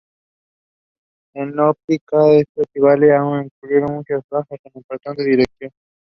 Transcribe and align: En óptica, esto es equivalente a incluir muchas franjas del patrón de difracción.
En 1.35 1.59
óptica, 1.59 2.17
esto 2.33 2.61
es 2.61 2.67
equivalente 2.69 3.13
a 3.15 3.43
incluir 3.43 3.83
muchas 3.83 4.23
franjas 4.27 4.57
del 4.73 4.83
patrón 4.87 5.15
de 5.15 5.25
difracción. 5.25 5.71